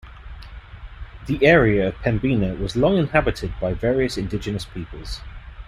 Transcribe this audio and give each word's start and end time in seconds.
The 1.27 1.45
area 1.45 1.89
of 1.89 1.95
Pembina 1.97 2.55
was 2.57 2.75
long 2.75 2.97
inhabited 2.97 3.53
by 3.61 3.75
various 3.75 4.17
indigenous 4.17 4.65
peoples. 4.65 5.21